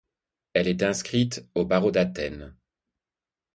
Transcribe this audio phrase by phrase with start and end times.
[0.53, 2.55] Elle est inscrite au barreau d'Athènes.